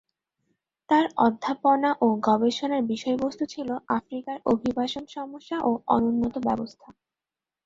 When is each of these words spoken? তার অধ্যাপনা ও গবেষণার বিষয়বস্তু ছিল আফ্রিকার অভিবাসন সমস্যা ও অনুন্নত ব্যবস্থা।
তার 0.89 1.05
অধ্যাপনা 1.17 1.89
ও 2.01 2.07
গবেষণার 2.21 2.83
বিষয়বস্তু 2.83 3.43
ছিল 3.45 3.69
আফ্রিকার 3.97 4.37
অভিবাসন 4.45 5.03
সমস্যা 5.15 5.57
ও 5.61 5.71
অনুন্নত 5.87 6.35
ব্যবস্থা। 6.47 6.87